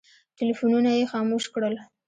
ټلفونونه 0.37 0.89
یې 0.97 1.09
خاموش 1.11 1.45
کړل. 1.53 1.75